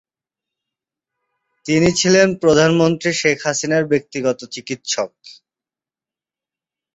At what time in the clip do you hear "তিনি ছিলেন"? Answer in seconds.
1.65-2.27